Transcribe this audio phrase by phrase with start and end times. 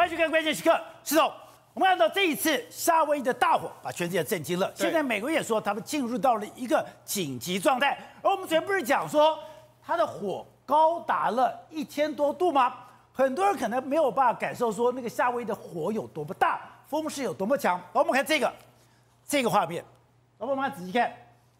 [0.00, 1.30] 欢迎去看关键时刻，石总。
[1.74, 4.72] 我们看到这一次夏威夷的大火把全世界震惊了。
[4.74, 7.98] 现在美国也说他们进入到了一个紧急状态。
[8.22, 9.38] 而我们昨天不是讲说
[9.84, 12.74] 它的火高达了一千多度吗？
[13.12, 17.78] 很多人可能没有办法感受说那个夏威夷的火有多么大，风势有多么强。
[17.92, 18.50] 我们看这个
[19.28, 19.84] 这个画面，
[20.38, 21.12] 老板们仔细看，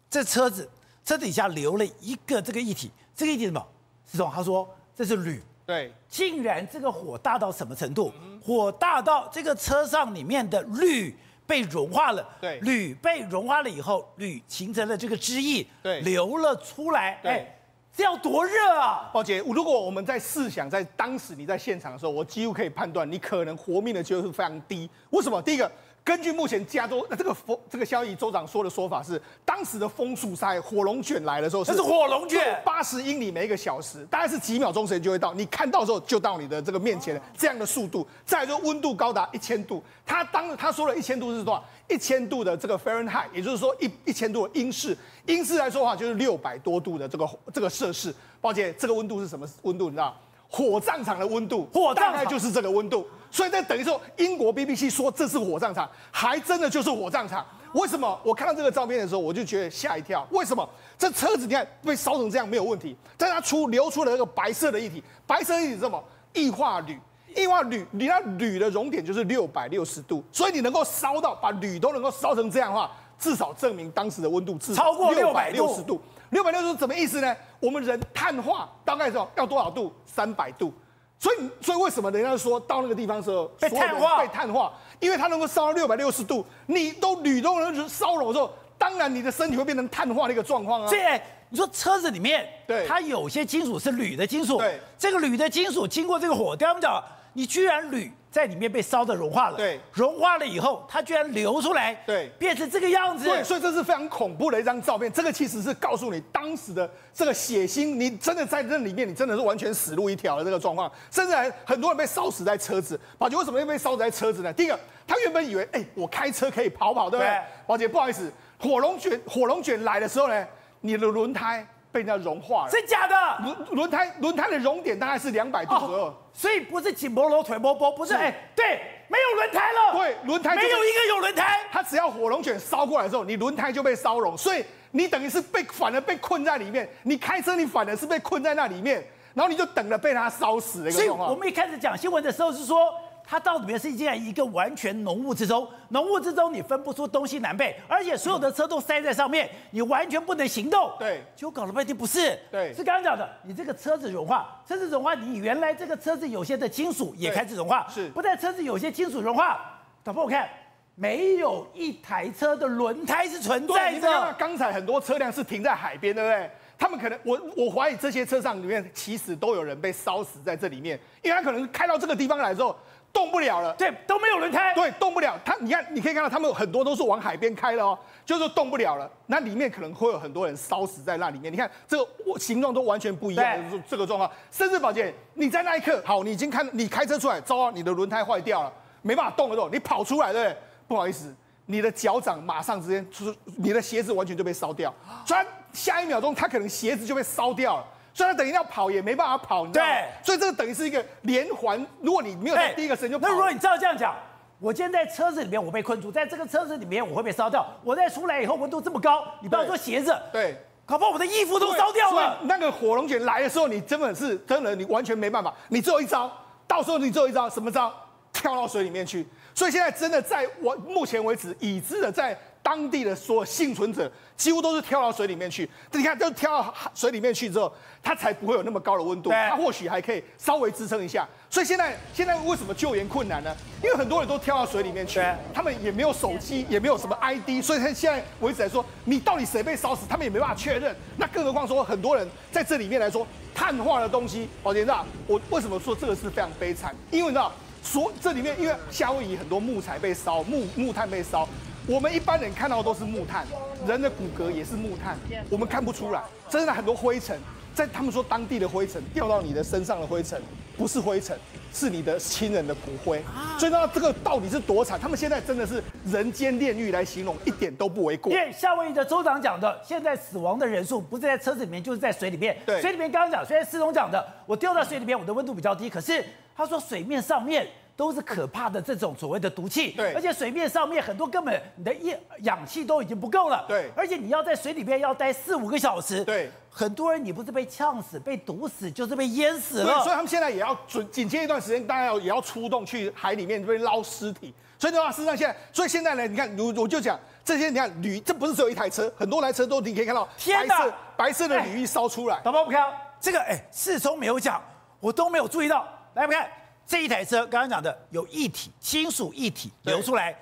[0.09, 0.67] 这车子
[1.05, 3.63] 车底下留了一个这个液体，这个液体什么？
[4.11, 5.43] 石总他说这是铝。
[5.65, 8.11] 对，竟然这个火大到什么程度？
[8.43, 11.15] 火大到这个车上里面的铝
[11.45, 12.27] 被融化了。
[12.39, 17.19] 对，铝被融化了以后，铝形成了这个汁液，对，流了出来。
[17.21, 17.59] 对，哎，
[17.95, 19.09] 这要多热啊！
[19.13, 24.89] 宝姐，如果我们在试想，在当时你在现场的时候，我几乎可以判断，你可能活命的机会是非常低。
[25.11, 25.41] 为什么？
[25.41, 25.71] 第一个。
[26.03, 41.63] 根据目前加州那这个风这个消息州长说的说法是，当时的风速赛火龙卷来的时候是，这是火龙卷，八十英里每一个小时，大概是几秒钟时间就会到，你看到的时候就到你的这个面前了，这样的速度，再来就温度高达一千度，他当他说了一千度是多少？
[41.87, 48.13] 一千度的这个 Fahrenheit，也就是说一一千度的英式，英式来说的话就是六百多度的这个这个摄氏。
[48.39, 49.85] 抱歉，这个温度是什么温度？
[49.85, 50.17] 你知道？
[50.51, 53.07] 火葬场的温度，火大概就是这个温度。
[53.31, 57.45] 所以，在等于说，英国 BBC 说这是火葬场，还真的就是火葬场。
[57.71, 58.19] 为什么？
[58.21, 60.27] 我看到这个照片的时候，我就觉得吓一跳。
[60.31, 60.67] 为什么？
[60.97, 66.03] 这车子你看被烧成这样没有问题，但它出流出了那个白色的液体，白色液体是什么？
[66.33, 66.99] 液化铝，
[67.33, 76.01] 液化铝，你那铝的熔点就是六百六十度，所以你能够烧到把铝都能够烧成这样的话，至少证明当时的温度至少超过六百六十度。
[76.31, 77.33] 六百六十度什么意思呢？
[77.59, 79.93] 我们人碳化大概是要多少度？
[80.05, 80.73] 三百度。
[81.19, 84.17] 所以，所以为什么人家说到那个地方的时候被碳化？
[84.19, 90.87] 被碳化，因为它能够烧到六百六十度，你都铝都能烧融的时候，当然你的身体会变成碳化的一个状况啊。
[90.89, 98.11] 这，你说车子里面，对，它有些金属是铝的金属，对，这个铝的金属经过这个火，对他们讲，你居然铝。
[98.31, 105.11] 在里面被烧的融化了，对，融化了以后，它居然流出来，对，变成这个样子，对，所以这是非常恐怖的一张照片。
[105.11, 112.97] 这个其实是告诉你当时的这个血腥，你真的在那里面，你真的是完全死路一条的这个状况，甚至还很多人被烧死在车子。
[113.17, 114.53] 宝杰为什么会被烧死在车子呢？
[114.53, 117.37] 第一个，他原本以为，哎，我开车可以跑跑，对不对？
[117.67, 120.47] 宝杰不好意思，火龙卷火龙卷来的时候呢，
[120.79, 121.67] 你的轮胎。
[121.91, 123.15] 被人家融化了，真假的？
[123.43, 139.03] 轮轮胎轮胎的熔点大概是两百度左右，哦，所以不是紧绷腿波波，不是，哎，对，没有轮胎了，对，轮胎没有一个有轮胎，它只要火龙卷烧过来的时候，你轮胎就被烧融，所以你等于是被反而被困在里面，你开车你反而是被困在那里面，
[139.33, 141.27] 然后你就等着被它烧死的一个状况。
[141.27, 142.77] 所以我们一开始讲新闻的时候是说。
[143.23, 150.91] 它到里面是这样一个完全浓雾之中，浓雾之中你分不出东西南北，而且所有的车都塞在上面，你完全不能行动。
[150.99, 160.49] 对，就搞了半天不是，对，是刚刚讲的，你这个车子融化，车子融化，你原来这个车子有些的金属也开始融化，是，不但车子有些金属融化，导播我看
[160.95, 164.35] 没有一台车的轮胎是存在的。
[164.37, 166.51] 刚才很多车辆是停在海边，对不对？
[166.77, 172.75] 他们可能，我我怀疑这些车上里面其实都有人被烧死在这里面，因为他可能开到这个地方来之后。
[173.13, 175.37] 动不了了，对，都没有轮胎，对，动不了。
[175.43, 179.09] 他，你看，你可以看到他们很多都是往海边开的哦，就是动不了了。
[179.27, 181.51] 那里面可能会有很多人烧死在那里面。
[181.51, 182.07] 你看这个
[182.39, 184.31] 形状都完全不一样的这个状况。
[184.49, 188.71] 甚至宝剑，你在那一刻，好，你已经看，你开车出来，糟糕，你的轮胎坏掉了，
[189.01, 190.57] 没办法动了，之后你跑出来，对不对？
[190.87, 191.35] 不好意思，
[191.65, 194.93] 你的脚掌马上之间，就是你的鞋子完全就被烧掉，
[195.25, 197.85] 所以下一秒钟，他可能鞋子就被烧掉了。
[198.13, 199.91] 所以他等于要跑也没办法跑，你知道吗？
[199.91, 201.85] 对，所以这个等于是一个连环。
[202.01, 204.13] 如果你没有在第一个时间就跑，那如果你照这样讲，
[204.59, 207.65] 我今天在车子里面我被困住，在这个车子里面我会被烧掉。
[207.83, 210.55] 我再出来以后温度这么高，你不要说鞋子，对，
[210.85, 212.39] 搞不好我的衣服都烧掉了。
[212.43, 215.53] 那个火龙卷来的时候，你真的是真的，你完全没办法。
[215.69, 216.31] 你只有一招，
[216.67, 217.91] 到时候你只有一招，什么招？
[218.33, 219.25] 跳到水里面去。
[219.55, 222.37] 所以现在真的在我目前为止已知的在。
[222.63, 231.27] 当地的所有幸存者几乎都是跳到水里面去，你看，都跳到水里面去之后，它才不会有那么高的温度，它或许还可以稍微支撑一下。
[231.49, 233.55] 所以现在，现在为什么救援困难呢？
[233.83, 235.21] 因为很多人都跳到水里面去，
[235.53, 240.95] 他们也没有手机，也没有什么 ID，所以他现在为止来说，你到底谁被烧死，他们也没办法确认。
[241.17, 246.95] 那更何况说，很多人在这里面来说，碳化的东西，宝杰你知道，我为什么说这个是非常悲惨？
[247.11, 247.51] 因为你知道，
[247.83, 251.47] 所这里面因为夏威夷很多木材被烧，木木炭被烧。
[251.87, 253.45] 我们一般人看到的都是木炭，
[253.87, 255.17] 人的骨骼也是木炭，
[255.49, 256.21] 我们看不出来。
[256.47, 257.37] 真的很多灰尘，
[257.73, 260.39] 在他们说当地的灰尘掉到你的身上的灰尘，
[260.77, 261.35] 不是灰尘，
[261.73, 263.21] 是你的亲人的骨灰。
[263.57, 264.99] 所以呢，这个到底是多惨？
[264.99, 268.31] 他们现在真的是人间炼狱来形容，一点都不为过。
[268.31, 272.55] 因为夏威夷的州长讲的，现在死亡的人数不是在车子里面，就是在水里面。
[272.65, 276.23] 对，水里面刚刚讲，虽然司东讲的，我掉到水里面，我的温度比较低，可是
[276.55, 279.91] 他说水面上面都是可怕的这种所谓的毒气。
[279.91, 283.65] 对，而且水面上面很多根本你的氧氧气都已经不够了。
[283.67, 286.23] 对，而且你要在水里面要待四五个小时。
[286.25, 289.93] 对，很多人你不是被呛死、被毒死，就是被淹死了。
[289.93, 294.53] 对，所以他们现在也要准紧接一段时间，当然要也要出动去海里面这边捞尸体。
[294.79, 302.39] 所以的话，事实上现在，所以现在呢，你看，我我就讲这些，你看铝，这不是只有一台车，很多台车都你可以看到白色白色的铝一烧出来。
[302.43, 302.83] 导播，我们看
[303.19, 304.59] 这个，哎，世聪没有讲，
[304.99, 305.87] 我都没有注意到。
[306.15, 306.49] 来，我们看
[306.85, 310.35] 这一台车，刚刚讲的有液体，金属液体流出来。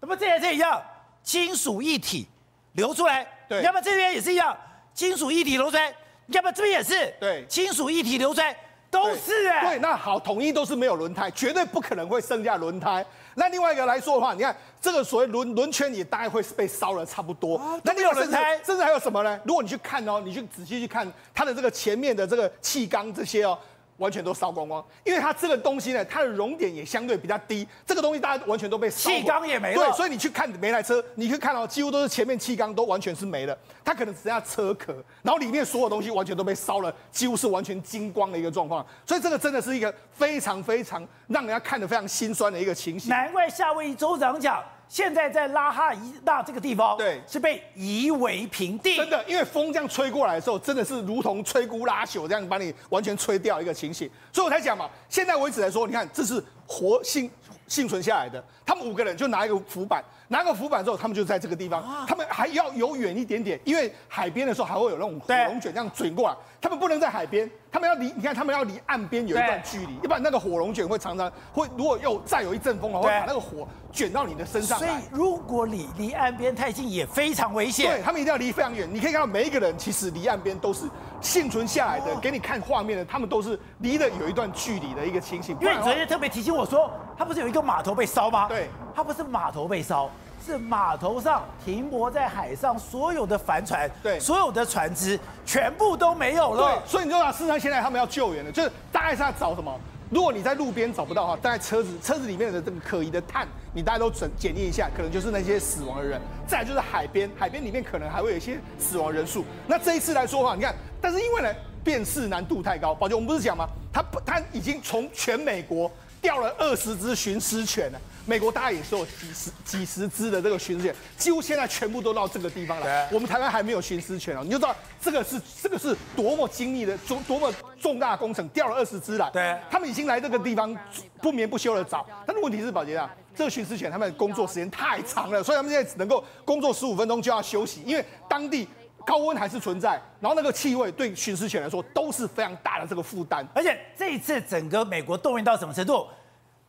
[0.00, 0.82] 那么这台车一样，
[1.22, 2.26] 金属液体
[2.72, 3.26] 流出来。
[3.48, 4.56] 对，要么这边也是一样，
[4.94, 5.94] 金属液体流出来。
[6.28, 7.14] 要么这边也是。
[7.20, 8.56] 对，金属液体流出来。
[8.90, 13.06] 都是哎，对，那好，统一都是没有轮胎，绝对不可能会剩下轮胎。
[13.36, 17.56] 那另外一个来说的话，你看这个所谓轮轮圈也大概会是被烧了差不多。
[17.84, 18.36] 那另外甚至
[18.66, 19.38] 甚至还有什么呢？
[19.44, 23.56] 如果你去看哦，你去仔细去看它的这个前面的这个气缸这些哦。
[24.00, 29.10] 完全都烧光光，因为它这个东西呢，它的熔点也相对比较低，这个东西大家完全都被烧。
[29.10, 29.84] 气缸也没了。
[29.84, 38.84] 对，所以你去看每台车，你去看到几乎都是前面气缸都完全是没了，它可能只剩下车壳，然后里面所有东西完全都被烧了，几乎是完全精光的一个状况。
[39.04, 43.10] 所以这个真的是一个非常非常让人家看得非常心酸的一个情形。
[43.10, 44.64] 难怪夏威夷州长讲。
[44.90, 48.96] 现在在拉哈伊纳这个地方，对，是被夷为平地。
[48.96, 54.10] 真的，因为风这样吹过来的时候，真的是如同摧枯拉朽这样把你完全吹掉一个情形。
[54.32, 57.30] 所以我才讲嘛，现在为止来说，你看这是活幸
[57.68, 60.04] 幸存下来的，他们五个人就拿一个浮板。
[60.30, 74.78] 拿个浮板之后，他们就在这个地方，啊、他们还要游远一点点，因为海边的时候还会有那种火龙卷这样卷过来，他们不能在海边，他们要离，你看他们要离岸边有一段距离，要不然那个火龙卷会常常会，如果又再有一阵风的话，会把那个火卷到你的身上。
[74.78, 77.90] 所以如果你离岸边太近，也非常危险。
[77.90, 78.88] 对，他们一定要离非常远。
[78.88, 80.84] 你可以看到每一个人其实离岸边都是
[81.20, 85.56] 幸存下来的，给你看画面的，他们都是离的有一段距离的一个情形。
[85.60, 86.88] 因为你昨天特别提醒我说，
[87.18, 88.46] 他不是有一个码头被烧吗？
[88.46, 90.08] 对，他不是码头被烧。
[90.44, 96.62] 是码头上停泊在海上所有的帆船，对，所有的船只全部都没有了。
[96.62, 99.78] 对，所以你知道，事实上现在他们要救援的，就是大概是要找什么？
[100.10, 106.20] 如果你在路边找不到哈，大概车子车子里面的这个可疑的碳，你大家都检检验一下，可能就是那些死亡的人。
[106.48, 109.44] 再来就是海边，海边里面可能还会有一些死亡人数。
[109.68, 111.54] 那这一次来说的话，你看，但是因为呢，
[111.84, 113.68] 辨识难度太高，宝杰，我们不是讲吗？
[113.92, 115.88] 他他已经从全美国
[116.20, 118.00] 调了二十只寻尸犬了。
[118.26, 123.08] 美国大概也是有几十几十只的这个巡视犬，几乎现在全部都到这个地方来。
[123.10, 129.28] 我们台湾还没有巡视犬哦，你就知道这个是这个是多么精密的、多多么重大工程，调了二十只来。
[129.30, 130.76] 对，他们已经来这个地方
[131.20, 132.06] 不眠不休的找。
[132.26, 138.68] 但是问题是，宝杰啊，这个巡视犬他们工作时间太长了，所以他们现在只能够工作十五分钟就要休息，因为当地
[139.06, 143.44] 高温还是存在，然后那个气味对巡视犬来说都是非常大的这个负担。
[143.54, 146.06] 而且这一次整个美国动员到什么程度？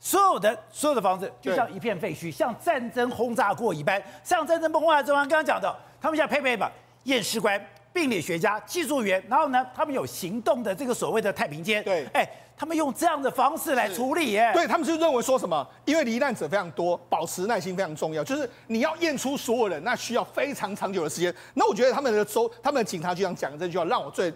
[0.03, 4.01] 所有的所有的房子就像一片废墟，像战争轰炸过一般。
[4.23, 6.71] 像战争轰炸之后，刚刚讲的，他们现在配备吧，
[7.03, 7.63] 验尸官、
[7.93, 11.83] 病理学家、技术员，然后呢，他们有行动的这个所谓的太平间。
[11.83, 12.27] 对，哎，
[12.57, 14.49] 他们用这样的方式来处理耶。
[14.55, 15.65] 对，他们就认为说什么？
[15.85, 18.23] 因为罹难者非常多，保持耐心非常重要。
[18.23, 21.31] 就是你要验出所有人，那需要非常长久的时间。
[21.53, 24.33] 那我觉得他们的州，他们的警察局长讲的这句话，让我最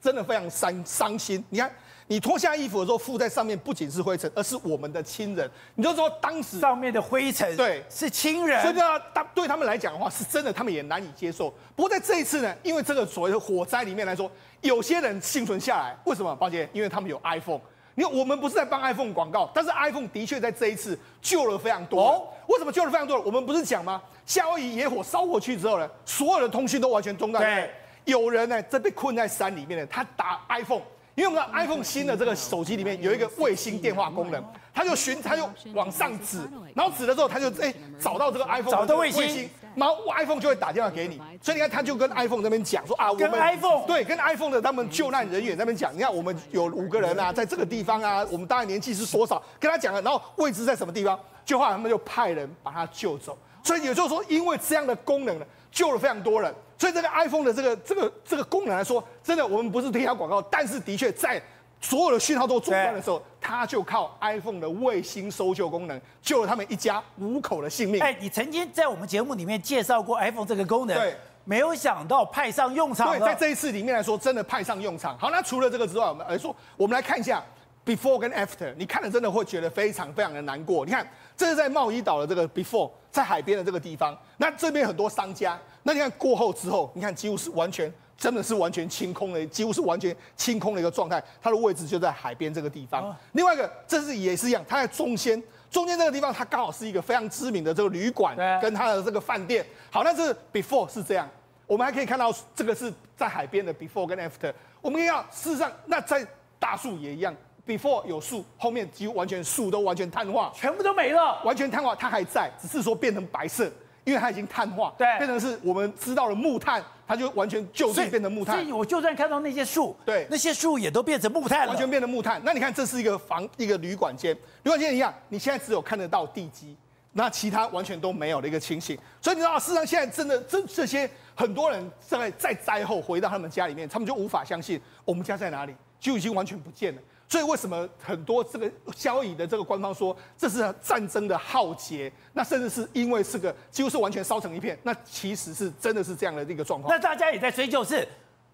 [0.00, 1.44] 真的非常伤伤心。
[1.50, 1.70] 你看。
[2.08, 5.50] 你脱下衣服的时候，附在上面不仅是灰尘，而是我们的亲人。
[5.74, 8.62] 你就说当时上面的灰尘，对，是亲人。
[8.62, 11.52] 所以呢，当对他们来讲的话，是真的，他们也难以接受。
[11.74, 16.34] 不过在这一次呢，因为这个所谓的火灾里面来说，有些人幸存下来，为什么？
[16.36, 17.60] 抱歉，因为他们有 iPhone。
[17.96, 22.00] 你看，我们不是在帮 iPhone 广告，但是 iPhone 的确在这一次救了非常多。
[22.00, 23.20] 哦，为什么救了非常多？
[23.22, 24.00] 我们不是讲吗？
[24.24, 27.42] 夏威夷野火烧过去之后呢，所有的通讯都完全中断。
[27.42, 27.70] 对，
[28.04, 30.82] 有人呢，这被困在山里面的，他打 iPhone。
[31.16, 34.44] 因为我们的 iPhone 新的这个手机里面有一个卫星电话功能，
[34.74, 41.18] 它就寻，它就往上指，然后指了之后，它就哎找到这个 iPhone 找到卫星，然后 iPhone 就会打电话给你。
[41.40, 53.38] 所以你看，他就跟 iPhone 那边讲说啊，我们 iPhone 对，跟 iPhone 的他们救难人员那边讲，你看我们有五个人啊，在这个地方啊，我们大概年纪是多少，跟他讲了，然后位置在什么地方，就后来他们就派人把他救走。
[53.62, 55.46] 所以也就是说，因为这样的功能呢，
[55.76, 56.52] 救了非常多人。
[56.78, 61.40] 所以这个 iPhone 的这个这个这个功能来说，真的我们不是推销广告，但是的确在。
[61.78, 68.00] 所有的讯号都中断的时候，它就靠 iPhone 的卫星搜救功能救了他们一家五口的性命。
[68.02, 71.14] 哎，你曾经在我们节目里面介绍过 iPhone 这个功能，对，
[71.44, 73.10] 没有想到派上用场。
[73.10, 75.18] 对，在这一次里面来说，真的派上用场。
[75.18, 77.44] 好，那除了这个之外，我们来说，我们来看一下
[77.84, 80.84] Before 跟 After，你看了真的会觉得非常非常的难过。
[80.86, 81.06] 你看，
[81.36, 87.92] 这是在茂宜岛的这个 Before，在海边的这个地方，那这边很多商家，那你看过后之后，你看几乎是完全。
[88.18, 91.22] 真的是完全清空的，几乎是完全清空的一个状态。
[91.38, 93.10] 它的位置就在海边这个地方。
[93.10, 95.40] 哦、另外一个，这是也是一样，它在中间，
[95.70, 99.62] 中间这个地方，它刚好是一个非常知名的这个旅馆，跟它的这个饭店。
[99.90, 101.28] 好，那这 before 是这样，
[101.66, 104.50] 我们还可以看到这个是在海边的 before 跟 after。
[104.80, 106.26] 我们可以看到，事实上，那在
[106.58, 113.70] 大树也一样，before 有树，后面几乎完全树都完全碳化，全部都没了，完全碳化，它还在，只是说变成白色。
[114.04, 118.54] 因为它已经碳化，对，变成是我们知道了木炭，它就完全就地变成木炭。
[118.54, 122.40] 所以我就算看到那些树，对，那些树也都变成木炭了，完全变成木炭。
[122.44, 124.32] 那你看，这是一个房，一个旅馆间，
[124.62, 126.76] 旅馆间一样，你现在只有看得到地基，
[127.14, 128.96] 那其他完全都没有的一个情形。
[129.20, 137.02] 所以你知道，事实上现在真的这这些很多人在在灾后回到他们家里面，他们就无法相信我们家在哪里，就已经完全不见了。
[137.28, 142.12] 所以为什么很多这个交易的这个官方说这是战争的浩劫？
[142.32, 146.94] 那甚至是因为是个几乎是完全烧成一片，那其实是真的是这样的一个状况。
[146.94, 148.06] 那大家也在追究是，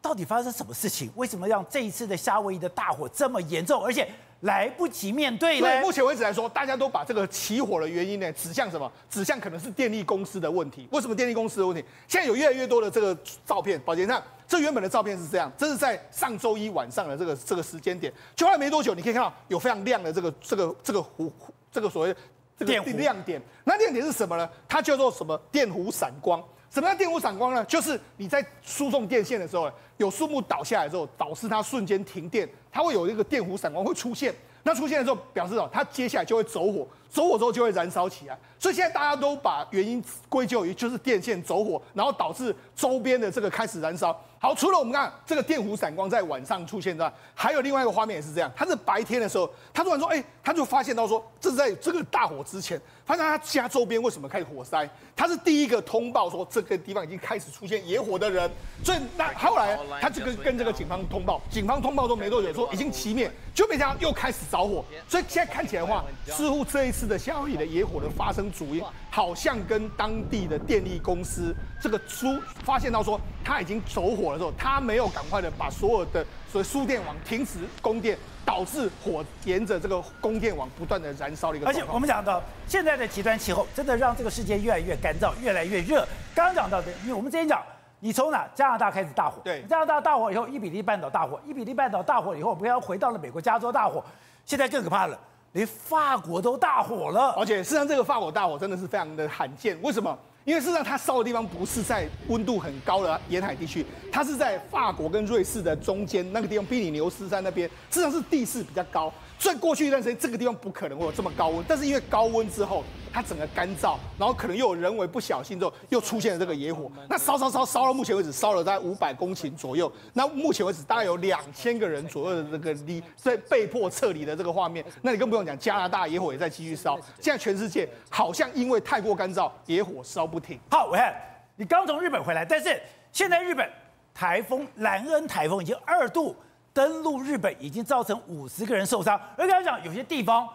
[0.02, 1.10] 到底发生什么事情？
[1.14, 4.06] 为什么让这一次的夏威夷的大火这么严重，而且
[4.40, 5.68] 来不及面对呢？
[5.68, 8.90] 对，目前为止来说，大家都把这个起火的原因呢指向什么？
[9.08, 10.88] 指向可能是电力公司的问题。
[10.90, 11.84] 为什么电力公司的问题？
[12.08, 13.16] 现在有越来越多的这个
[13.46, 14.20] 照片，宝杰上。
[14.48, 21.30] 这原本的照片是这样，这是在上周一晚上的这个这个时间点，就后来没多久，你可以看到有非常亮的这个这个这个弧，
[21.70, 22.14] 这个所谓
[22.58, 23.40] 这个亮点。
[23.64, 24.46] 那亮点是什么呢？
[24.68, 25.40] 它叫做什么？
[25.50, 26.42] 电弧闪光。
[26.72, 27.62] 什么叫电弧闪光呢？
[27.66, 34.34] 就是你在输送电线的时候，有树木倒下来之后，导致它瞬间停电，它会有一个电弧闪光会出现。
[34.62, 38.38] 那出现的时候，表示哦，它接下来就会走火，走火之后就会燃烧起来。
[38.58, 44.18] 所以现在大家都把原因归咎于就是电线走火，然后导致周边的这个开始燃烧。
[44.38, 48.50] 好，除了我们看这个电弧闪光在晚上出现之外，还有另外一个画面也是这样。
[48.56, 54.88] 他是白天的时候，他突然说：“哎、他就发现到说，这是在这个大火之前，发现他家周边为什么开始火灾？
[55.14, 58.50] 他是第一个通报说这个地方已经开始出现野火的人。
[58.84, 64.84] 所以那后来他就跟跟这个警方通报，警方通报都没多久说已经熄灭，就没想到又开始着火。
[65.08, 74.32] 所以现在看起来的话，似乎这一次的夏威夷的野火的发生主因，好像跟当地的电力公司这个输发现到说他已经走火。
[74.32, 81.66] 了之后，他没有赶快的把所有的所谓输电网停止供电，导致火沿着这个供电网不断的燃烧的一个。
[81.66, 86.06] 而且我们讲到现在的极端气候，真的让这个世界越来越干燥，越来越热。
[86.34, 87.62] 刚刚讲到的，因为我们之前讲，
[88.00, 94.02] 你从哪加拿大开始大火，对，加拿大大火以后，伊比利半岛大火，伊比利半岛大火以后，我们要回到了美国加州大火，
[94.46, 95.18] 现在更可怕了，
[95.52, 97.30] 连法国都大火了。
[97.36, 100.18] 而且事实上，这个法国大火真的是非常的罕见，为什么？
[100.44, 109.12] 因为事实上，它烧的地方不是在温度很高的沿海地区，它是在法国跟瑞士的中间那个地方，比利牛斯山那边，事实上是地势比较高。
[109.42, 116.88] 所以过去一段时间，这个地方不可能会有这么高温，但是因为高温之后，它整个干燥，然后可能又有人为不小心之后，又出现了这个野火。
[117.08, 119.92] 那烧烧烧烧到目前为止，烧了大概五百公顷左右。
[120.12, 124.84] 那目前为止，大概有两千个人左右的这个离，在被迫撤离的这个画面。
[125.02, 126.96] 那你更不用讲，加拿大野火也在继续烧。
[127.20, 130.56] 现在全世界好像因为太过干燥，野火烧不停。
[130.70, 131.12] 好，我看
[131.56, 132.80] 你刚从日本回来，但是
[133.10, 133.68] 现在日本
[134.14, 136.36] 台风兰恩台风已经二度。
[136.72, 140.48] 登陆日本已经造成五十个人受伤，而刚才讲有些地方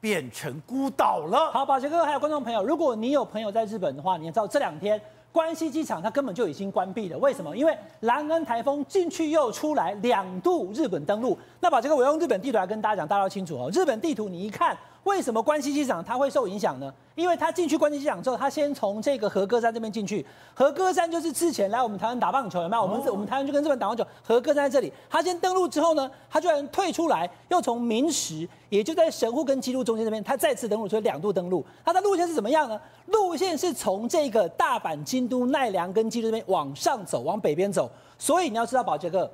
[0.00, 1.50] 变成孤岛了。
[1.52, 5.00] 好，宝杰哥还有观众朋友，如果你有朋友在日本的话，你也知道这两天
[5.32, 7.18] 关西机场它根本就已经关闭了。
[7.18, 7.56] 为什么？
[7.56, 11.36] 因为兰恩台风进去又出来，两度日本登陆。
[11.60, 13.70] 那宝杰哥，我用日本地图来跟大家讲，大家要清楚哦。
[13.72, 14.76] 日本地图你一看。
[15.04, 16.92] 为什么关西机场它会受影响呢？
[17.14, 20.24] 因为它进去关西机场之后，它先从这个和歌山这边进去。
[20.52, 22.82] 和歌山就是之前来我们台湾打棒球，有没有？
[22.82, 24.04] 我们我们台湾就跟日本打棒球。
[24.22, 31.64] 和歌山在这里，它先登陆之后呢，它居然退出来，又从明石，也就在神户跟姬路中间这边，它再次登陆，所以两度登陆。
[31.84, 32.80] 它的路线是怎么样呢？
[33.06, 37.90] 路线是从这个大阪、京都、奈良跟姬路这边往上走，往北边走。
[38.18, 39.30] 所以你要知道，宝杰哥，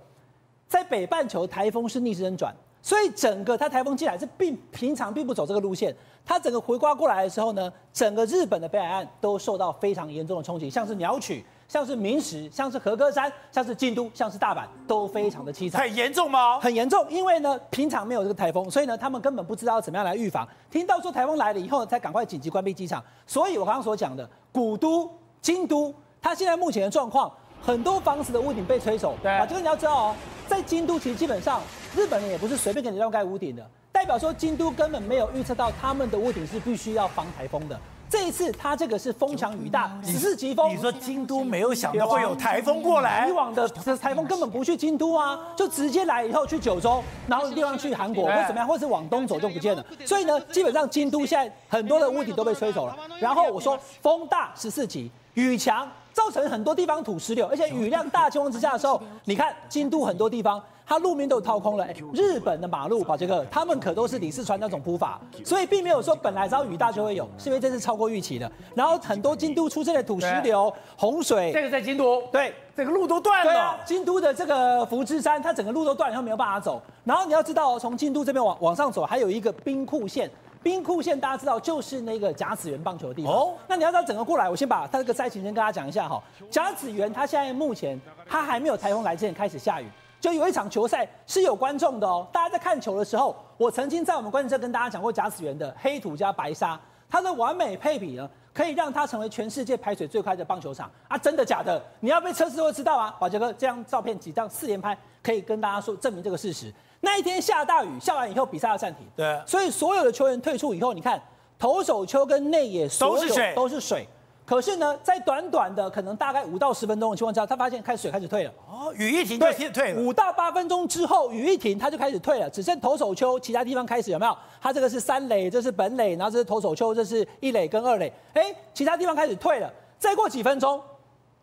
[0.67, 2.55] 在北半球台风是逆时针转。
[2.83, 5.95] 所以整个它台风进来是并平常并不走这个路线，
[6.25, 15.83] 它整个回刮过来的时候呢，整个日本的北海岸都受到非常严重的冲击，像是鸟取、像是明石、像是和歌山、像是京都、像是大阪，都非常的凄惨。
[15.83, 16.59] 很严重吗？
[16.59, 20.49] 很严重，因为呢平常没有这个台风，所以呢他们根本不知道怎么样来预防。
[20.71, 23.05] 听到说台风来了以后，才赶快紧急关闭机场。
[23.27, 25.11] 所以我刚刚所讲的古都
[25.43, 29.15] 京都，它现在目前的状况，很多房子的屋顶被吹走。
[29.23, 30.17] 对啊，这个你要知道哦，
[30.49, 31.61] 在京都其实基本上。
[31.97, 37.79] 日本人也不是随便给你乱盖屋顶的，代表说京都根本没有预测到他们的屋顶是必须要防台风的。
[38.09, 40.69] 这一次它这个是风强雨大，十四级风。
[40.69, 43.29] 你说京都没有想到会有台风过来？
[43.29, 49.85] 以往的台风根本不去京都啊，就直接来以后去九州，然后地方去韩国或怎么样，或是往东走就不见了。
[50.05, 52.97] 所以呢，基本上京都现在很多的屋顶都被吹走了。
[53.21, 60.61] 然后我说风大十四级，雨强造成很多地方土石流，而且雨量大情况之下的时候，你看京都很多地方。
[60.91, 68.51] 它路面都掏空了，哎，日本的马路，宝杰哥，他们可都是李四川那种铺法，所以并没有说本来只要雨大就会有，是因为这次超过预期的。
[68.75, 73.53] 然后很多京都出现的土石流、洪水，这个在京都，对，这个路都断了。
[73.53, 76.83] 对啊，京都的这个福知山，它整个路都断了，以后没有办法走。
[77.05, 80.29] 然后你要知道，从京都这边往往上走，还有一个兵库县，
[80.61, 83.33] 兵库县大家知道就是那个甲子园棒球的地方。
[83.33, 86.21] 哦，那你要知道整个过来，我先把它这个灾情先跟大家讲一下哈。
[86.51, 87.97] 甲子园它现在目前
[88.29, 89.87] 它还没有台风来之前开始下雨。
[90.21, 101.17] 就有一场球赛是有观众的哦，大家在看球的时候，我曾经在我们观众车跟大家讲过甲子园的黑土加白沙，它的完美配比呢，可以让它成为全世界排水最快的棒球场啊！
[101.17, 101.83] 真的假的？
[102.01, 103.17] 你要被车子会知道啊！
[103.19, 106.73] 宝杰哥，这张照片几张四连拍可以跟大家说证明这个事实。
[107.01, 111.19] 那一天下大雨，下完以后比赛要暂停，对，所以所有的球员退出以后，你看
[111.59, 114.07] 投手丘跟内野所有都是水，都是水。
[114.51, 118.51] 可是呢，在短短的可能大概五到十分钟的情况下，他发现开始水开始退了。
[118.69, 120.03] 哦，雨一停就开始退了。
[120.03, 124.37] 五到八分钟之后，雨一停，他就开始退了，只剩投手丘，其他地方开始有没有？
[124.61, 128.13] 他这个是三垒，这是本垒，然后这是投手丘，这是一垒跟二垒。
[128.35, 129.73] 哎，其他地方开始退了。
[130.01, 130.83] 再过几分钟，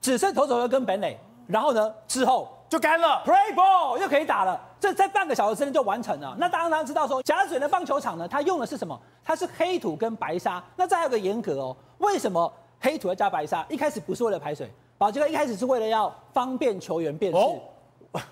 [0.02, 4.60] 只剩投手丘跟本垒，然后呢，之后就干了，Play ball 又可以打了。
[4.82, 6.36] 这在半个小时之内就完成了。
[6.38, 9.00] 那当然大家知道说，甲子园的棒球场呢，它用的是什么？
[9.24, 10.62] 它是黑土跟白沙。
[10.76, 12.52] 那再有个严格哦，为什么？
[12.80, 17.38] 黑土要加白沙，一开始不是为了排水，保杰哥一开始是为了要方便球员辨识。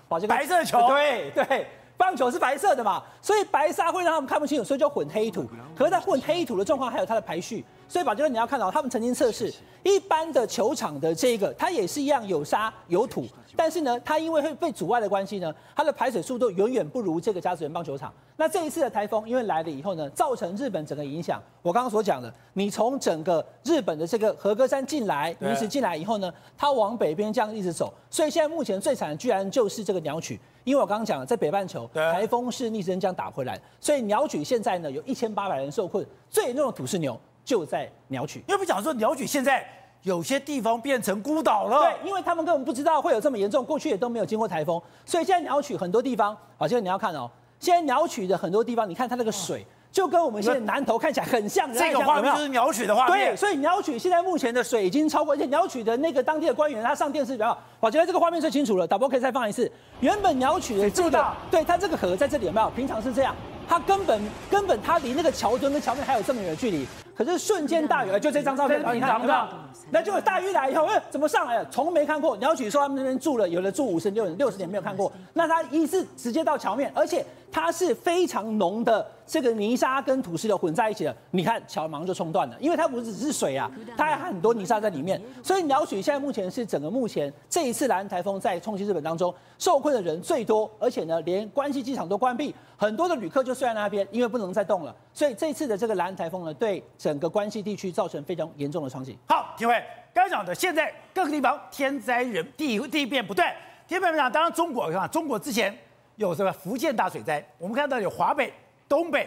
[0.08, 5.44] 宝杰哥，白色球，对对，棒球是白色的嘛，所以白沙会让他们看不清楚，所以就混黑土。
[5.76, 9.52] 可是，在混黑土的状况还有它的排序，所以宝杰哥你要看到，他们曾经测试
[9.82, 13.24] 一般的球场的这个，它也是一样有沙有土。
[13.58, 18.12] 但是呢，它因为会被阻碍的关系呢，它的排水速度远远不如这个加子园棒球场。
[18.36, 21.42] 那这一次的台风因为来了以后呢，造成日本整个影响。
[21.62, 30.38] 我刚刚所讲的，你从整个日本的这个和歌山进来，临时进来以后呢，它往北边这样一直走，所以现在目前最惨的居然就是这个鸟取。
[30.64, 38.44] 因为我刚刚讲了，在北半球，台风是逆时针这样打回来，所以鸟取现在呢有一千八百人受困，最严重的土石流就在鸟取。
[38.46, 39.66] 因为不讲说鸟取现在。
[40.02, 47.28] 有些地方变成孤岛了，对，因为他们根本不知道会有这么严重，过去也都没有经过台风，所以现在鸟取很多地方，好，现在你要看哦，
[47.58, 62.70] 现在鸟取的很多地方，你看它那个水，就跟我们现在南投看起来很像，这个画面就是鸟取的画面，对，所以鸟取现在目前的水已经超过，而且鸟取的那个当地的官员他上电视比较，我觉得这个画面最清楚了，导播可以再放一次，原本鸟取的这个，对，它这个河在这里有没有？
[62.70, 63.34] 平常是这样，
[63.68, 66.86] 它根本根本他离那个桥墩跟桥面还有这么远的距离。
[67.16, 69.48] 可是瞬间大雨，就这张照片，你看有没有？
[69.90, 71.66] 那就大雨来以后，哎，怎么上来了？
[71.70, 72.36] 从没看过。
[72.36, 75.10] 鸟取说他们那边住了，有的住五十六六十年没有看过。
[75.32, 77.24] 那他一次直接到桥面，而且
[77.56, 81.16] 它是非常浓的这个泥沙跟土石流混在一起的。
[81.30, 85.18] 你看桥马上就冲断了，因为它不只是水啊，它还很多泥沙在里面。
[85.42, 94.94] 所以鸟取现在目前是整个目前这一次兰恩台风在冲击日本当中受困的人最多，而且呢，连关西机场都关闭，很多的旅客就睡在那边，因为不能再动了。
[95.14, 96.84] 所以这次的这个兰恩台风呢，对。
[96.98, 99.16] 整个关西地区造成非常严重的冲击。
[99.26, 103.50] 好，体会刚讲的，现在各个地方天灾人地地变不断。
[103.88, 105.74] 天变不断，当然中国看，中国之前
[106.16, 108.52] 有什么福建大水灾，我们看到有华北、
[108.88, 109.26] 东北，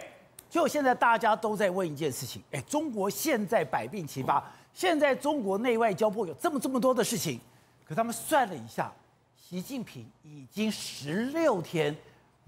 [0.49, 7.39] 就现在大家都在问一件事情：哎，中国现在百病齐发，现在中国内外交部有这么这么多的事情，
[7.85, 8.91] 可他们算了一下，
[9.37, 11.95] 习近平已经十六天。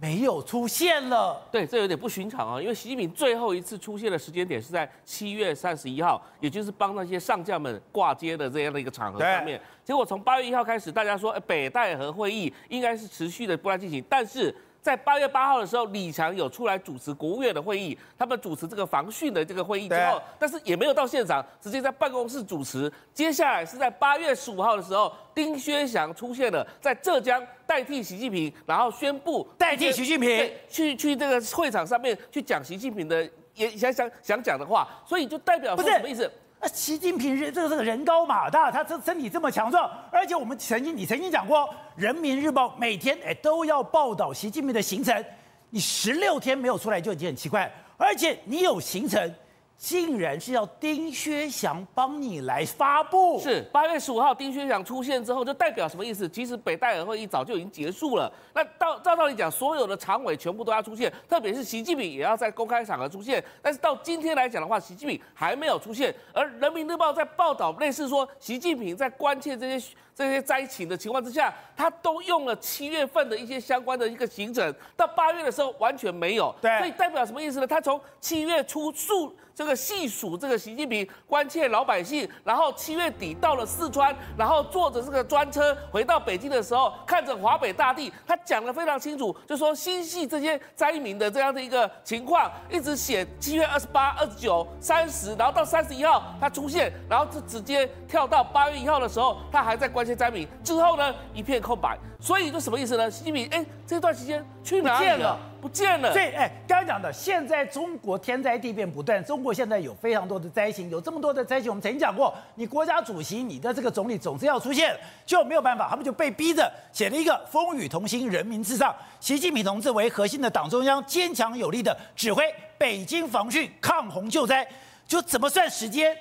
[0.01, 9.61] 没有出现了，对，这有点不寻常啊，因为习近平最后一次出现的时间点是在七月三十一号，也就是帮那些上将们挂接的这样的一个场合上面。
[9.85, 14.53] 结果从八月一号开始，大家说北戴河会议应该是持续的不断进行，但是。
[14.81, 22.91] 在八月八号的时候，李强有出来主持国务院的会议，他们主持这个防汛的这个会议之后，但是也没有到现场，直接在办公室主持。
[23.13, 36.29] 接下来是在八月十五号的时候，丁薛祥出现了，在浙江代替习近平，然后宣布代替习近平去去这个会场上面去讲习近平的也想想想讲的话，所以就代表说什么意思？
[36.61, 41.59] 那习近平人这个这个人高马大，他这身体这么强壮，而且我们曾经你曾经讲过，
[41.95, 45.25] 《人民日报》每天哎都要报道习近平的行程，
[45.71, 49.33] 你十六天没有出来就已经很奇怪，而且你有行程。
[49.81, 53.39] 竟然是要丁薛祥帮你来发布。
[53.39, 56.29] 是八月十五号丁薛祥出现之后，就代表什么意思？
[56.29, 58.31] 其实北戴河会议早就已经结束了。
[58.53, 63.43] 那到照道理讲，所有的常委全部都要出现，特别是习近平也要在公开场合出现。
[63.59, 66.13] 但是到今天来讲的话，习近平还没有出现。
[66.31, 76.53] 而人民日报在报道类似说，习近平在关切这些这些灾情的情况之下，他都用了七月份的一些相关的一个行程，到八月的时候完全没有。
[76.61, 77.65] 对，所以代表什么意思呢？
[77.65, 79.35] 他从七月初数。
[79.53, 103.09] 这个细数这个习近平关切老百姓，然后七月底到了四川，然后坐着这个专车回到北京的时候，看着华北大地，他讲的非常清楚，就说心系这些灾民的这样的一个情况，一直写七月二十八、二十九、三十，然后到三十一号他出现，然后就直接跳到八月一号的时候，他还在关切灾民，之后呢一片空白，所以就什么意思呢？
[103.09, 105.37] 习近平哎这段时间去哪里了？
[105.61, 106.11] 不见了。
[106.11, 118.95] 所以，哎，刚刚讲的，现在中国天灾地变不断，中国现在有非常多的灾情，有这么多的灾情，我们曾经讲过，你国家主席、你的这个总理总是要出现，就没有办法，他们就被逼着写了一个“风雨同心，人民至上”。
[119.21, 122.43] 习近平同志为核心的党中央，坚强有力的指挥
[122.79, 124.67] 北京防汛、抗洪救灾，
[125.07, 126.17] 就怎么算时间？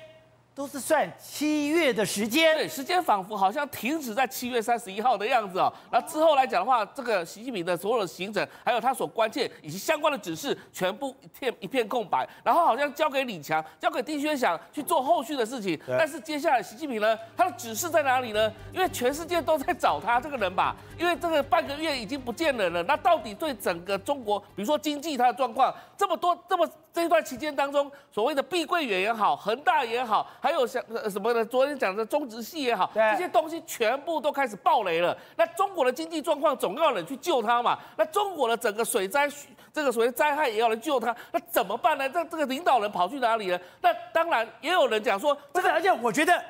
[0.53, 5.71] 都是算七月的时间，对，时间仿佛好像停止在七月三十一号的样子哦。
[5.91, 15.79] 那之后来讲的话，这个习近平的所有的行程，还有他所关切以及相关的指示，全部一片一片空白，然后好像交给李强、交给丁薛祥去做后续的事情。
[15.87, 18.51] 但是接下来习近平呢，他的指示在哪里呢？
[18.73, 22.83] 因为全世界都在找他这个人吧，因为这个半个月已经不见人了。
[22.83, 35.15] 那到底对整个中国，比如说经济它的状况，这么多这么这一段期间当中，所谓的碧桂园也好，恒大也好，还有像什么的，昨天讲的中植系也好，这些东西全部都开始爆雷了。
[35.35, 37.77] 那中国的经济状况总要有人去救它嘛？
[37.95, 39.29] 那中国的整个水灾，
[39.71, 42.09] 这个所谓灾害也要人救它，那怎么办呢？
[42.09, 43.61] 这这个领导人跑去哪里了？
[43.81, 46.43] 那当然也有人讲说，这个，而且我觉得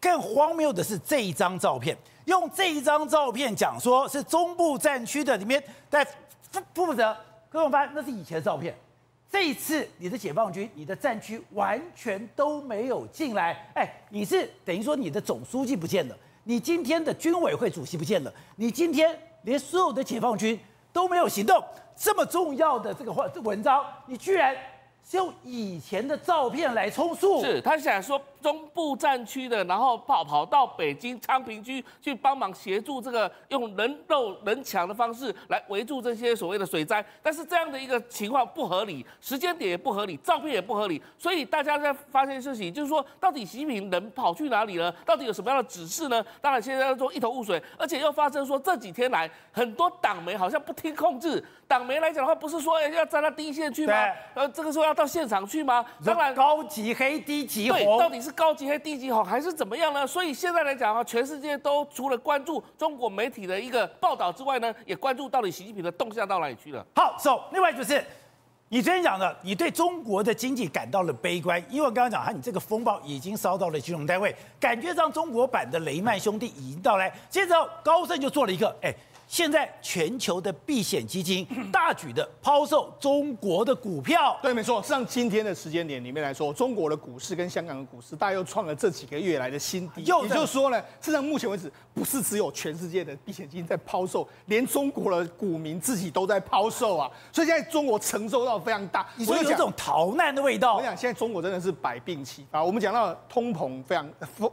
[0.00, 7.16] 更荒谬的是这一张照片，用这一张照片讲说是中部战区的里面在负负责
[7.50, 8.72] 各种班，那是以前的照片。
[9.32, 13.66] 这一次，你的解放军、你的战区完全都没有进来。
[13.74, 16.14] 哎，你是等于说你的总书记不见了，
[16.44, 20.60] 你今天的军委会主席不见了，你今天连所有的解放军
[20.92, 21.64] 都没有行动，
[21.96, 24.54] 这么重要的这个话这文章，你居然
[25.02, 27.42] 是用以前的照片来充数？
[27.42, 28.20] 是他想说。
[28.42, 44.90] 中部战区的，然后跑跑到北京昌平区去帮忙协助这个用人肉人墙的方式来围住这些所谓的水灾，但是这样的一个情况不合理，时间点也不合理，照片也不合理，所以大家在发现事情，就是说到底习近平人跑去哪里了？
[45.06, 46.24] 到底有什么样的指示呢？
[46.40, 53.94] 当然现在要做一头雾水，而且又发生说这几天来很多党媒好像不听控制，党媒来讲的话不是说要站在第一线去吗？
[54.34, 55.86] 呃，这个时候要到现场去吗？
[56.04, 58.31] 当然高级黑低级红，对，到底是。
[58.32, 60.06] 高级黑低级好还是怎么样呢？
[60.06, 66.84] 所以现在来讲啊，全世界都除了关注中国媒体的一个报道之外呢，也关注到底习近平的动向到哪里去了。
[66.94, 67.42] 好，走、so。
[67.52, 68.04] 另外就是
[68.68, 77.12] 你昨天讲的，你对中国的经济感到了悲观，因为我刚刚讲哈，你这个风暴已经烧到了金融单位，感觉上中国版的雷曼兄弟已经到来。
[77.28, 78.94] 接着高盛就做了一个，哎。
[79.32, 84.82] 现在全球的避险基金 大举的抛售中国的股票，对，没错。
[84.82, 90.02] 像今天的时间点里面来说，中国的股市跟香港的股市，大家又创了这几个月来的新低。
[90.02, 97.10] 也就是说呢，事实上目前为止，不是只有全世界的避险基金在抛售，连中国的股民自己都在抛售啊。
[97.32, 100.76] 所以现在中国承受到非常大，所以有这种逃难的味道。
[100.76, 102.62] 我讲现在中国真的是百病齐啊。
[102.62, 104.06] 我们讲到通膨非常，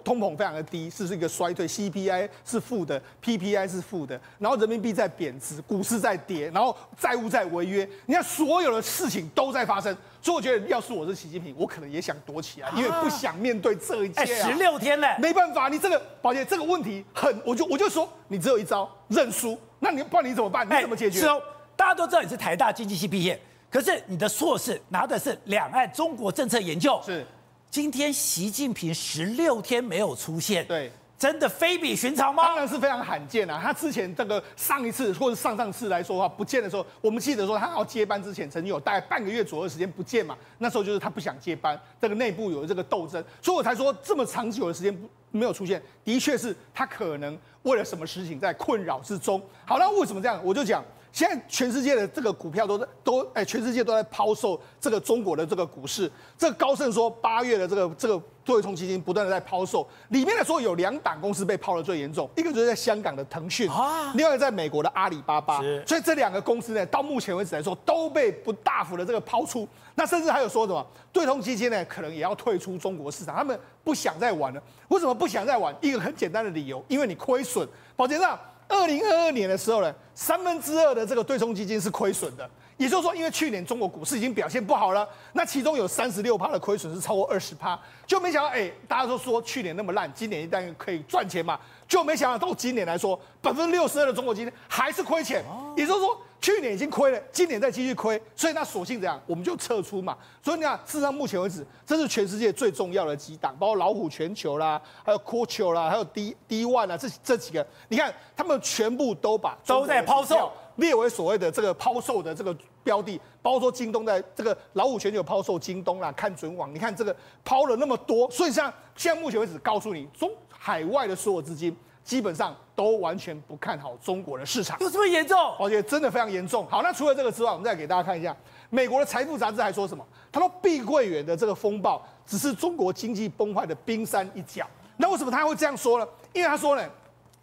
[0.05, 4.68] 通膨非常的低，是是一个衰退，CPI 是负的，PPI 是负的，然后人。
[4.69, 14.47] 人民币在贬值，股市在跌，然后债务在违约，你看所有的事情都在发生，所以我觉得，要是我是习近平，我可能也想躲起来，因为不想面对这一切、啊。
[14.47, 19.59] 十六天嘞，没办法，你这个宝杰这个问题很，我就我就说，你只有一招，认输。
[19.79, 20.67] 那你不然你怎么办？
[20.67, 21.19] 你怎么解决？
[21.19, 21.41] 是哦，
[21.75, 27.01] 大家都知道你是台大经济系毕业，可是你的硕士拿的是两岸中国政策研究。
[27.03, 27.25] 是，
[27.71, 30.63] 今天习近平十六天没有出现。
[30.67, 30.91] 对。
[31.19, 32.45] 真的非比寻常吗？
[32.45, 33.59] 当然是非常罕见啊！
[33.61, 40.37] 他之前这个上一次或者上上次来说的话，不见的时候，我们记得说他要接班之前，曾经有大概半个月左右的时间不见嘛。
[40.59, 44.97] 那时候就是他不想接班，这个内部有这个斗争，所以我才说这么长久的时间
[45.31, 49.41] 没有出现，的确是他可能为了什么事情在困扰之中。
[49.65, 50.39] 好，那为什么这样？
[50.41, 50.81] 我就讲。
[51.11, 56.09] 现在全世界的这个股票都在都哎，全世界都在抛售这个中国的这个股市。
[56.37, 63.69] 这个高盛说，八月的这个这个对冲基金不断的在抛售，里面来说有两档公司被抛的最严重，一个就是在香港的腾讯，
[64.13, 65.59] 另外在美国的阿里巴巴。
[65.85, 69.67] 所以这两个公司呢，到目前为止来说都被不大幅的这个抛出。
[69.95, 74.61] 那甚至还有说什么对冲基金呢，可能也要退出中国市场，他们不想再玩了。
[74.87, 75.75] 为什么不想再玩？
[75.81, 77.67] 一个很简单的理由，因为你亏损。
[77.95, 78.39] 宝杰上。
[78.69, 95.43] 二零二二年的时候呢，三分之二的这个对冲基金是亏损的，也就是说，因为去年中国股市已经表现不好了，那其中有三十六趴的亏损是超过二十趴，就没想到，哎，大家都说去年那么烂，今年一旦可以赚钱嘛，就没想到到今年来说，百分之六十二的中国基金还是亏钱，
[95.75, 100.17] 也就是说，去年已经亏了，今年再继续亏，所以那索性怎样，我们就撤出嘛。
[100.41, 121.75] 所以你看，事实上目前为止，这是全世界最重要的几档，包括老虎全球啦，还有 Quote 啦，还有 D D One 啊，这这几个，你看他们全部都把都在抛售，列为所谓的这个抛售的这个标的，包括说京东在这个老虎全球抛售京东啦，看准网，你看这个抛了那么多，所以像现在目前为止，告诉你中海外的所有资金。
[122.09, 125.37] 基本上都完全不看好中国的市场，有这么严重？
[125.59, 126.65] 而且真的非常严重。
[126.65, 128.35] 好，那除了这个之外，我们再给大家看一下，
[128.71, 130.03] 美国的财富杂志还说什么？
[130.31, 134.65] 他说碧桂园的这个风暴只是中国经济崩坏的冰山一角。
[134.97, 136.07] 那为什么他会这样说呢？
[136.33, 136.83] 因为他说呢，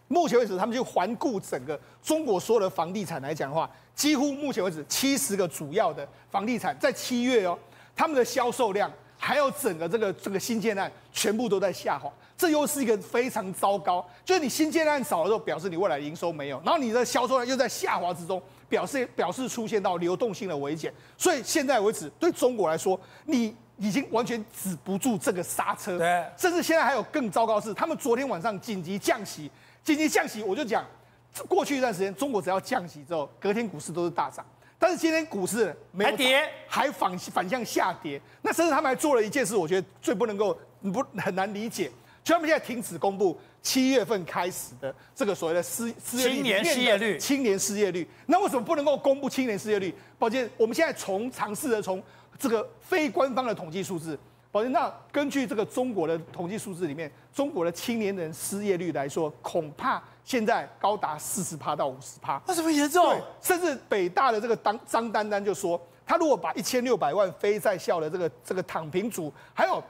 [0.09, 7.57] 目前为止他们就环顾整个中国所有的房地产来讲的话，几乎目前为止七十个主要的房地产在七月哦，
[7.95, 12.11] 他们的销售量还有整个这个这个新建案全部都在下滑。
[12.37, 20.93] 这又是一个非常糟糕，就是你新建案少了之后，表示你未来营收没有，然后你的销售量又在下滑之中，表示表示出现到流动性的危险。
[21.17, 25.97] 所以现在为止，对中国来说，你已经完全止不住这个刹车。
[25.97, 29.51] 对，甚至现在还有更糟糕的是，他们昨天晚上紧急降息，
[29.83, 30.85] 紧急降息，我就讲，
[31.49, 34.45] 过去一段时间，中国只要降息之后，隔天股市都是大涨，
[34.79, 38.21] 但是今天股市没跌，还反反向下跌。
[38.43, 40.55] 那甚至他们还做了一件事，我觉得最不能够
[40.93, 41.91] 不很难理解。
[42.27, 48.05] 就他们现在停止公布七月份开始的这个所谓的失失业率，青年失业率，青年失业率。
[48.27, 49.95] 那为什么不能够公布青年失业率？
[50.19, 52.03] 抱歉，我们现在从尝试着从
[52.37, 54.19] 这个非官方的统计数字，
[54.51, 62.43] 抱歉，那根据这个中国的统计数字里面，中国的青年人失业率来说，恐怕现在高达四十趴到五十趴。
[62.45, 63.17] 那什么严重？
[63.41, 69.81] 甚至北大的这个当张丹丹就说，他如果把一千六百万非在校的这个这个躺平族，还有。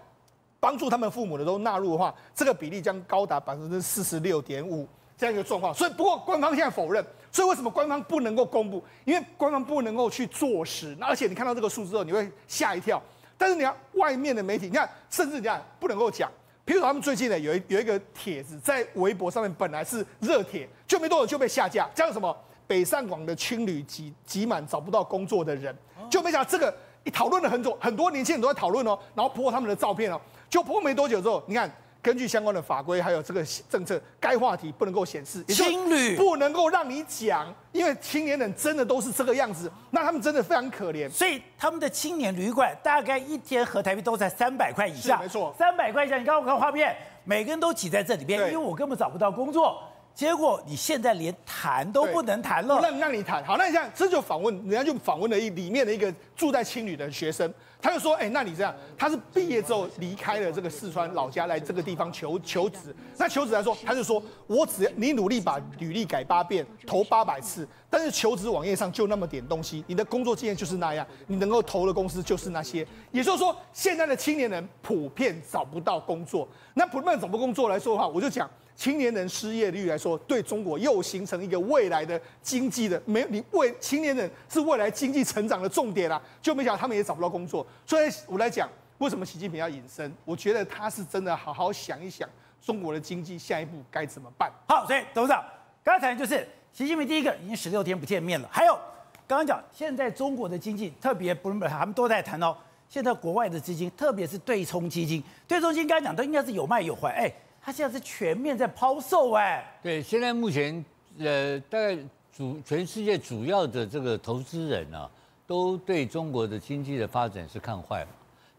[0.66, 4.84] 帮助他们父母的都纳入的话，这个比例将高达百分之四十六点五
[5.16, 5.72] 这样一个状况。
[5.72, 7.06] 所以，不过官方现在否认。
[7.30, 8.82] 所以为什么官方不能够公布？
[9.04, 10.96] 因为官方不能够去坐实。
[10.98, 13.00] 那而且你看到这个数字之后，你会吓一跳。
[13.38, 16.28] 但是你看外面的媒体，你看甚至你看不能够讲。
[16.66, 21.88] 譬如说他们最近呢有一有一个帖子在微博上面本来是热帖，就没多久就被下架。
[21.94, 22.36] 叫什么？
[22.66, 25.72] 北上广的青旅挤挤满找不到工作的人，
[26.10, 26.74] 就没想到这个
[27.04, 30.20] 一讨论了很久，很多年轻人都在讨论哦，然后 po 他们的照片哦。
[30.48, 31.70] 就播没多久之后，你看，
[32.02, 41.10] 根据相关的法规还有这个政策，该话题不能够显示，青旅不能够让你讲，因为青年人真的都是这个样子，那他们真的非常可怜。
[41.10, 46.16] 所以他们的青年旅馆大概一天合台币都在三百块以下，没错，三百块以下。
[46.16, 49.82] 你刚刚看画面，每个人都挤在这里边，因为我根本找不到工作。
[50.16, 53.44] 结果你现在连谈都不能谈了，不让让你谈。
[53.44, 57.52] 好，那你这样这就访问，人家就访问了一里面的一个住在青旅的学生。
[57.82, 62.96] 他就说：“哎、那你这样，他是毕业之后离开了这个四川老家，来这个地方求求职。
[63.18, 72.84] 那求职来说，他就说，我只要你努力把履历改八遍，投八百次，但是求职网页上就那么点东西，你的工作经验就是那样，你能够投的公司就是那些。
[73.12, 76.48] 也就是说，现在的青年人普遍找不到工作。
[76.72, 87.66] 那普遍找不到工作来说的话，我就讲。”青年人失业率来说，对中国又形成一个未来的经济的没你未青年人是未来经济成长的重点啦，就没想到他们也找不到工作。
[87.86, 90.12] 所以我来讲，为什么习近平要隐身？
[90.26, 92.28] 我觉得他是真的好好想一想
[92.60, 94.52] 中国的经济下一步该怎么办。
[94.68, 95.42] 好，所以董事长
[95.82, 98.78] 刚才就是习近平第一个已经十六天不见面了，还有
[99.26, 102.54] 刚刚讲现在中国的经济特别不，他们都在谈哦，
[102.90, 107.32] 现在国外的资金，特别是对冲基金，对冲基金刚才讲都应该是有卖有还，哎。
[107.66, 110.84] 他现在是全面在抛售哎，对，现在目前
[111.18, 111.98] 呃，大概
[112.32, 115.10] 主全世界主要的这个投资人啊，
[115.48, 118.10] 都对中国的经济的发展是看坏嘛。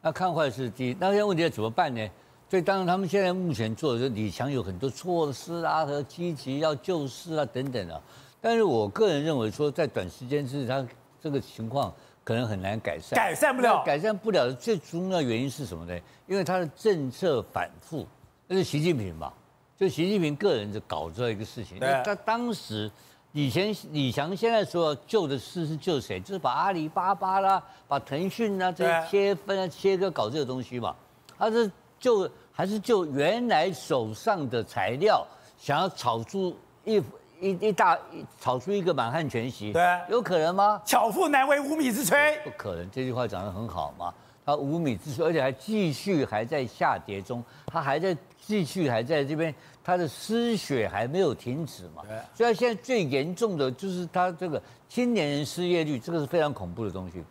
[0.01, 2.05] 那看坏是第一，那现在问题怎么办呢？
[2.49, 8.01] 所以当然他们现在目前做的是李强有很多措施啊和积极要救市啊等等啊，
[8.41, 10.85] 但是我个人认为说，在短时间之内，他
[11.21, 15.97] 这个情况可能很难改善，改善不了，改善不了的最重要原因是什么呢？
[16.27, 18.05] 因为他的政策反复。
[18.47, 19.33] 那是习近平吧？
[19.77, 21.79] 就习近平个人就搞这一个事情。
[21.79, 22.89] 他当时
[23.31, 26.19] 以前李强现在说救的是是救谁？
[26.19, 30.95] 就是把阿里巴巴啦、把腾讯啊这些切分啊切割搞这个东西嘛。
[31.37, 35.23] 他是救还是救原来手上的材料，
[35.59, 36.95] 想要炒出一
[37.39, 37.99] 一一大
[38.39, 39.71] 炒出一个满汉全席？
[39.73, 40.81] 对，有可能吗？
[40.83, 42.41] 巧妇难为无米之炊。
[42.43, 44.11] 不可能，这句话讲得很好嘛。
[44.47, 48.17] 他无米之炊，而且还继续还在下跌中，它还在。
[48.39, 52.01] 继续还在这边，它的失血还没有停止嘛？
[52.33, 57.21] 所以现在最严重的就是它这个青年人失业率，这个是非常恐怖的东西。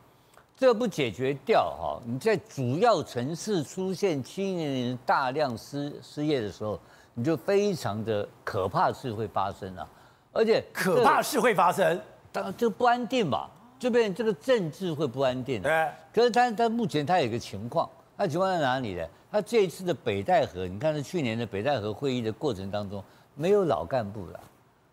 [0.59, 6.79] 这不解决掉哈，你在主要城市出现青年人大量失失业的时候，
[7.15, 9.89] 你就非常的可怕事会发生了，
[10.33, 11.99] 而且可怕事会发生。
[12.31, 13.49] 当然就不安定嘛，
[13.79, 15.61] 这边这个政治会不安定。
[15.63, 15.89] 对。
[16.13, 19.07] 可是他他目前他有一个情况，他情况在哪里呢？
[19.31, 24.41] 他这一次的北戴河，你看他去年的北戴河会议的过程当中，没有老干部了，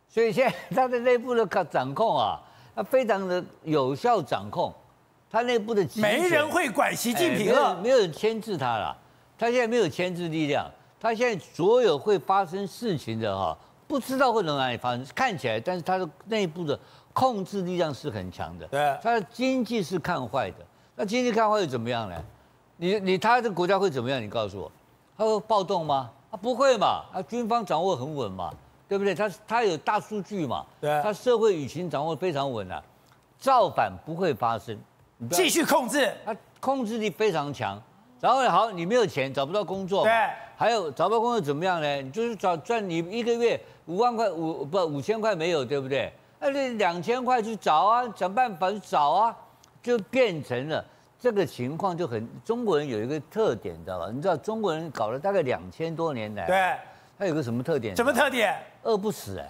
[0.10, 2.42] 所以现在他的内部的掌控啊，
[2.76, 4.74] 他非常的有效掌控，
[5.30, 8.98] 他内部的没人会管习近平了，哎、没有人牵制他了，
[9.38, 10.70] 他现在没有牵制力量，
[11.00, 16.78] 他现在所有会发生事情的哈，不知道会从哪里发生，看起来，但是他的内部的
[17.14, 22.16] 控制力量是很强的，对，他的经济是看坏的，那经济看坏又怎么样呢？
[22.78, 24.22] 你你他的国家会怎么样？
[24.22, 24.72] 你告诉我，
[25.18, 26.10] 他会暴动吗？
[26.32, 27.04] 他不会嘛？
[27.14, 28.52] 他军方掌握很稳嘛，
[28.90, 29.14] 对不对？
[29.14, 30.66] 他他有大数据嘛？
[30.82, 32.84] 对，他社会舆情掌握非常稳啊，
[33.38, 34.76] 造反不会发生，
[35.30, 37.80] 继续控制，他控制力非常强。
[38.20, 40.12] 然后好，你没有钱，找不到工作，对，
[40.56, 42.02] 还有找不到工作怎么样呢？
[42.02, 46.12] 你就是找赚你一个月五万块五不五千块没有，对不对？
[46.52, 49.38] 那你两千块去找啊，想办法去找啊，
[49.82, 50.84] 就变成了。
[51.20, 54.10] 这个情况就很中国人有一个特点，你知道吧？
[54.14, 56.76] 你知道中国人搞了大概两千多年来，对，
[57.18, 57.96] 他有个什么特点？
[57.96, 58.54] 什么特点？
[58.84, 59.50] 饿不死哎！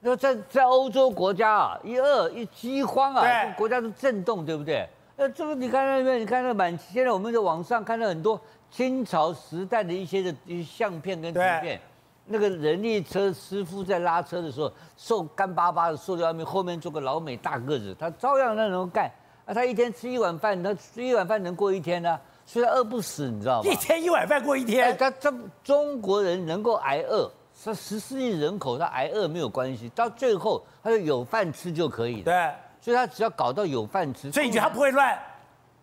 [0.00, 4.88] 那在在欧洲国家啊，一饿一饥荒啊，对，国家都震动，对不对？
[5.16, 11.80] 呃，这个你看那边，你看那满，现在我们在网上看到很多清朝时代的一些的一些相片跟图片，
[12.26, 19.10] 那个人力车师傅在拉车的时候，瘦干巴巴的塑料面，后面坐个老美大个子，他照样那种干。
[19.44, 23.70] 啊，他一天吃一碗饭，他吃一碗饭能过一天呢、啊，所以他饿不死，你知道吗？
[23.70, 24.86] 一天一碗饭过一天。
[24.86, 27.30] 哎、他他中国人能够挨饿，
[27.64, 32.24] 他十四亿人口，他挨饿没有关系，到最后他就有饭吃就可以了。
[32.24, 35.16] 对，所以他只要搞到有饭吃，所以你觉得他不会乱？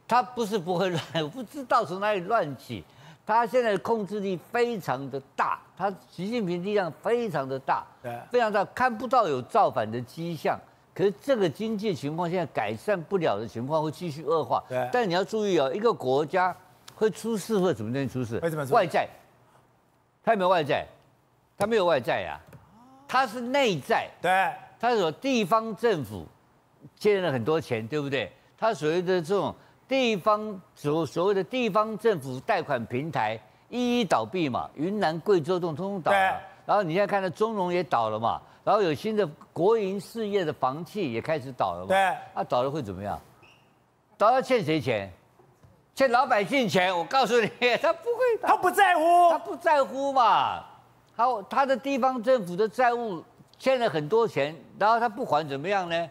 [0.06, 2.84] 他不是不会乱，我不知道从哪里乱起。
[3.26, 10.60] 他现在的控制力非常的大，他习近平力量非常的大，对，非常大，看不到有造反的迹象。
[10.94, 14.64] 可是这个经济情况现在改善不了的情况会继续恶化。
[14.70, 14.88] 对。
[14.92, 16.56] 但你要注意哦，一个国家
[16.96, 18.40] 会出事或者怎么能出事？
[18.44, 18.64] 为什么？
[18.66, 19.08] 外债。
[20.24, 20.86] 他有没有外债？
[21.58, 22.40] 他没有外债呀，
[23.08, 24.10] 他是内债。
[24.22, 24.52] 对。
[24.80, 26.28] 他有地方政府
[26.96, 28.32] 借了很多钱，对不对？
[28.58, 29.56] 他所谓的这种
[29.88, 36.42] 地方所所谓的地方政府贷款平台一一倒闭嘛，云南、贵州这种通通倒了。
[36.66, 38.42] 然后你现在看到中融也倒了嘛。
[38.64, 41.88] 然后有新的国营事业的房企也开始倒了嘛？
[41.88, 41.98] 对，
[42.34, 43.20] 啊，倒了会怎么样？
[44.18, 45.12] 倒了欠谁钱？
[45.94, 46.98] 欠老百姓钱。
[46.98, 47.50] 我告诉你，
[47.82, 50.64] 他不会，他不在乎，他不在乎嘛。
[51.14, 53.22] 好，他的地方政府的债务
[53.60, 56.10] 欠了很多钱，然后他不还怎么样呢？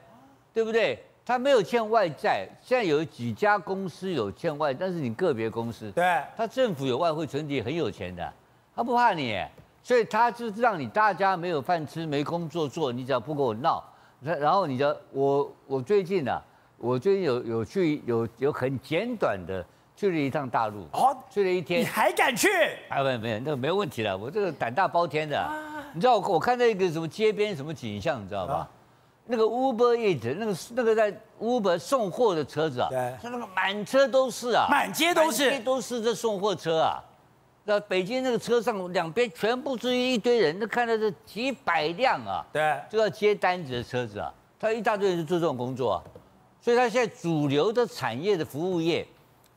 [0.52, 1.02] 对不对？
[1.24, 8.32] 他没有欠外债，现在有几家公司有欠外，但是你个别公司，对，他政府有外汇存底，很有钱的，
[8.74, 9.42] 他不怕你。
[9.84, 13.82] 所以他就是让你大家没有饭吃、没工作做，你只要不跟我闹，
[14.20, 16.40] 然后你就我我最近啊，
[16.78, 19.64] 我最近有有去有有很简短的
[19.96, 22.48] 去了一趟大陆，哦，去了一天，你还敢去？
[22.88, 25.52] 啊，没有没有，那个没有问题了，我这个胆大包天的，啊、
[25.92, 28.54] 你知道我我看到一个什么街边什么景象，你知道吧？
[28.54, 28.70] 啊、
[29.32, 37.02] 那个 Uber Eats 那个那个在 Uber 送货的车子啊，对，他那个满车都是啊，满街都是，满街都是这送货车啊。
[37.64, 46.02] 那北京那个车上两边全部是一堆人，那看到这几百辆啊，对，就要接单子的车子啊，他一大堆人就做这种工作啊，
[46.60, 49.08] 所以他现在主流的产业的服务业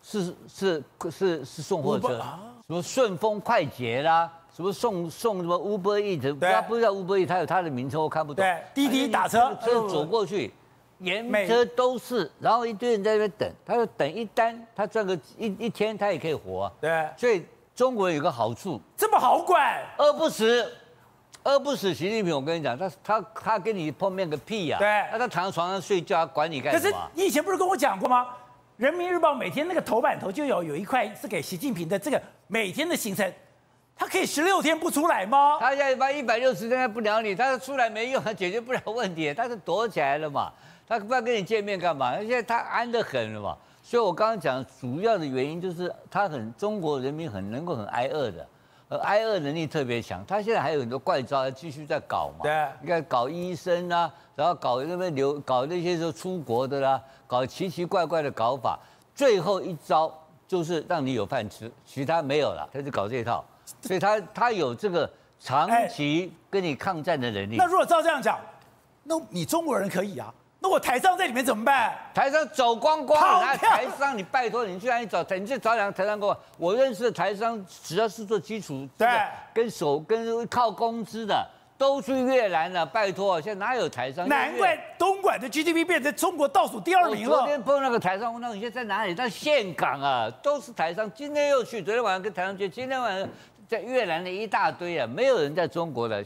[0.01, 2.17] 是是是是送货车，
[2.65, 10.53] 什么顺丰快捷啦，什么送送什么 Uber Eats，他不知道 Uber Eats，他有他的名称我看不懂，对，滴滴打车，车走过去，
[10.99, 17.45] 沿车都是，然后一堆人在那边等，他说等一单，他赚个一一天他也可以活，对，所以。
[17.75, 20.65] 中国有个好处，这么好管，饿不死，
[21.43, 21.93] 饿不死。
[21.93, 24.77] 习近平，我跟你讲，他他他跟你碰面个屁呀！
[24.79, 26.97] 对，那他躺在床上睡觉，管你干什么？
[26.97, 28.27] 可是你以前不是跟我讲过吗？
[28.77, 33.29] 人民日报每天那个头版头就有有一块是给习近平的，这个每天的行程，
[33.97, 35.57] 他可以十六天不出来吗？
[35.59, 40.51] 他现在一般一百六十天他不鸟你，他出来没用，他解决不了问题，他是躲起来了嘛？
[40.87, 42.17] 他不要跟你见面干嘛？
[42.19, 43.57] 现在他安得很了嘛？
[43.81, 48.47] 所以，我刚刚讲主要的原因就是他很中国人民很能够很挨饿的，
[48.89, 50.25] 呃，挨饿能力特别强。
[50.25, 52.43] 他现在还有很多怪招，继续在搞嘛。
[52.43, 58.77] 对，你看搞医生啊，然后搞那边留搞那些时候出国的啦，搞奇奇怪怪的搞法。
[59.13, 60.13] 最后一招
[60.47, 63.45] 就是让你有饭吃，其他没有了，他就搞这一套。
[63.81, 65.09] 所以他他有这个
[65.39, 67.55] 长期跟你抗战的能力。
[67.57, 68.39] 那如果照这样讲
[69.03, 71.95] 那你中国人可以啊那我台商在里面怎么办？
[72.11, 79.07] 台商走光光台商你拜托你去哪里找你去找两个台商给我我认识的台商只要是做基础对。
[79.53, 81.47] 跟手跟靠工资的
[81.77, 84.27] 都去越南了拜托现在哪有台商？
[84.27, 87.37] 难怪东莞的 gdp 变成中国倒数第二名了。
[87.37, 89.13] 昨天碰那个台商问他你现在在哪里？
[89.13, 91.11] 在岘港啊都是台商。
[91.13, 93.29] 今天又去昨天晚上跟台商去今天晚上
[93.67, 96.23] 在越南的一大堆啊没有人在中国的。